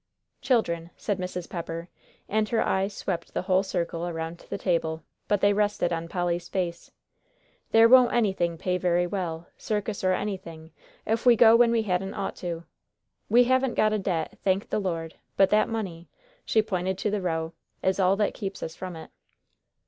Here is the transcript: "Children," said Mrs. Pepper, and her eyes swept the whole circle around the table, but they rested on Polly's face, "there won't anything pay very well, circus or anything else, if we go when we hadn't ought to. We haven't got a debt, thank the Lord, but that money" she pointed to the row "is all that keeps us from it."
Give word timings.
"Children," 0.41 0.89
said 0.97 1.19
Mrs. 1.19 1.47
Pepper, 1.47 1.87
and 2.27 2.49
her 2.49 2.65
eyes 2.65 2.91
swept 2.91 3.35
the 3.35 3.43
whole 3.43 3.61
circle 3.61 4.07
around 4.07 4.37
the 4.49 4.57
table, 4.57 5.03
but 5.27 5.41
they 5.41 5.53
rested 5.53 5.93
on 5.93 6.07
Polly's 6.07 6.49
face, 6.49 6.89
"there 7.69 7.87
won't 7.87 8.11
anything 8.11 8.57
pay 8.57 8.79
very 8.79 9.05
well, 9.05 9.45
circus 9.59 10.03
or 10.03 10.13
anything 10.13 10.71
else, 11.05 11.19
if 11.19 11.25
we 11.27 11.35
go 11.35 11.55
when 11.55 11.69
we 11.69 11.83
hadn't 11.83 12.15
ought 12.15 12.35
to. 12.37 12.63
We 13.29 13.43
haven't 13.43 13.75
got 13.75 13.93
a 13.93 13.99
debt, 13.99 14.39
thank 14.43 14.71
the 14.71 14.79
Lord, 14.79 15.13
but 15.37 15.51
that 15.51 15.69
money" 15.69 16.09
she 16.47 16.63
pointed 16.63 16.97
to 16.97 17.11
the 17.11 17.21
row 17.21 17.53
"is 17.83 17.99
all 17.99 18.15
that 18.15 18.33
keeps 18.33 18.63
us 18.63 18.75
from 18.75 18.95
it." 18.95 19.11